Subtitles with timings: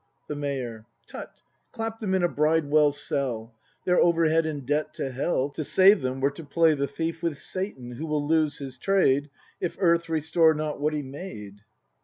[0.27, 0.87] The Mayor.
[1.05, 1.41] Tut,
[1.71, 3.53] clap them in a Bridewell cell.
[3.85, 7.37] They're overhead in debt to hell; To save them were to play the thief With
[7.37, 9.29] Satan, who will lose his trade
[9.59, 11.61] If earth restore not what he made.